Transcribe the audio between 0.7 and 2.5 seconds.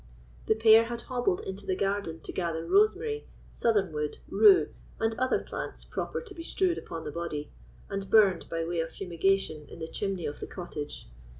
had hobbled into the garden to